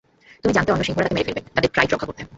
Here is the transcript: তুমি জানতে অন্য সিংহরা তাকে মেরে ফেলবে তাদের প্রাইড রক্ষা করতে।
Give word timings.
তুমি 0.41 0.53
জানতে 0.57 0.71
অন্য 0.71 0.83
সিংহরা 0.87 1.05
তাকে 1.07 1.15
মেরে 1.17 1.27
ফেলবে 1.27 1.41
তাদের 1.55 1.73
প্রাইড 1.73 1.89
রক্ষা 1.91 2.07
করতে। 2.09 2.21